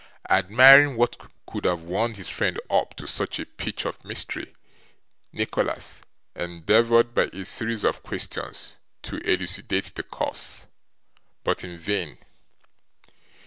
[0.31, 1.15] Admiring what
[1.45, 4.55] could have wound his friend up to such a pitch of mystery,
[5.31, 6.01] Nicholas
[6.35, 10.65] endeavoured, by a series of questions, to elucidate the cause;
[11.43, 12.17] but in vain.